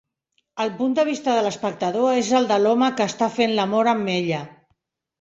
[0.63, 4.15] El punt de vista de l'espectador és el de l'home que està fent l'amor amb
[4.19, 4.45] ella.